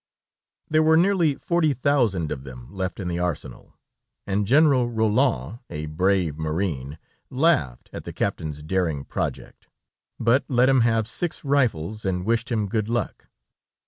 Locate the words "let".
10.47-10.69